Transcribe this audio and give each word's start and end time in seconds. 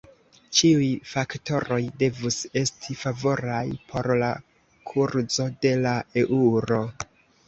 Ĉiuj 0.59 0.85
faktoroj 1.09 1.77
devus 2.03 2.37
esti 2.61 2.95
favoraj 3.01 3.59
por 3.91 4.09
la 4.23 4.31
kurzo 4.93 5.47
de 5.67 5.75
la 5.83 5.93
eŭro. 6.23 6.81